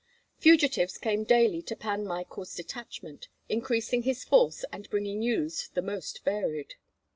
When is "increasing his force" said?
3.49-4.65